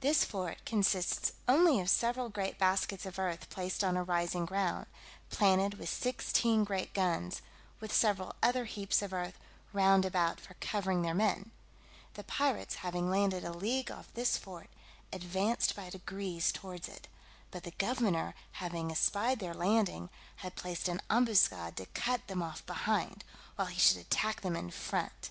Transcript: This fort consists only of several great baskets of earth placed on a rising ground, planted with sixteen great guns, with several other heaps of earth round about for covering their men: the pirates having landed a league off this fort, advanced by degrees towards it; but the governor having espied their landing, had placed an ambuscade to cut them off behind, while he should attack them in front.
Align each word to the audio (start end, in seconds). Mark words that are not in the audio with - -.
This 0.00 0.24
fort 0.24 0.64
consists 0.64 1.32
only 1.46 1.78
of 1.78 1.90
several 1.90 2.30
great 2.30 2.56
baskets 2.58 3.04
of 3.04 3.18
earth 3.18 3.50
placed 3.50 3.84
on 3.84 3.98
a 3.98 4.02
rising 4.02 4.46
ground, 4.46 4.86
planted 5.28 5.74
with 5.74 5.90
sixteen 5.90 6.64
great 6.64 6.94
guns, 6.94 7.42
with 7.78 7.92
several 7.92 8.34
other 8.42 8.64
heaps 8.64 9.02
of 9.02 9.12
earth 9.12 9.38
round 9.74 10.06
about 10.06 10.40
for 10.40 10.54
covering 10.54 11.02
their 11.02 11.12
men: 11.12 11.50
the 12.14 12.24
pirates 12.24 12.76
having 12.76 13.10
landed 13.10 13.44
a 13.44 13.52
league 13.52 13.90
off 13.90 14.10
this 14.14 14.38
fort, 14.38 14.70
advanced 15.12 15.76
by 15.76 15.90
degrees 15.90 16.50
towards 16.50 16.88
it; 16.88 17.06
but 17.50 17.64
the 17.64 17.72
governor 17.72 18.34
having 18.52 18.90
espied 18.90 19.38
their 19.38 19.52
landing, 19.52 20.08
had 20.36 20.56
placed 20.56 20.88
an 20.88 21.02
ambuscade 21.10 21.76
to 21.76 21.84
cut 21.92 22.26
them 22.26 22.42
off 22.42 22.64
behind, 22.64 23.22
while 23.56 23.68
he 23.68 23.78
should 23.78 23.98
attack 23.98 24.40
them 24.40 24.56
in 24.56 24.70
front. 24.70 25.28